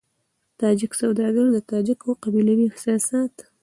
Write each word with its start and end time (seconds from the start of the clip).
تاجک 0.59 0.91
سوداګر 1.01 1.45
د 1.51 1.57
تاجکو 1.69 2.09
قبيلوي 2.23 2.65
احساسات. 2.69 3.33